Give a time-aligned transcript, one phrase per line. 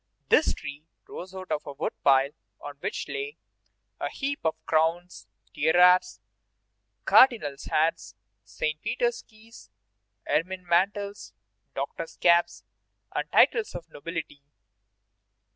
[0.29, 3.37] This tree rose out of a wood pile on which lay
[3.99, 6.19] a heap of crowns, tiaras,
[7.05, 9.69] cardinals' hats, Saint Peter's keys,
[10.27, 11.33] ermine mantles,
[11.75, 12.63] doctors' caps,
[13.15, 14.41] and titles of nobility.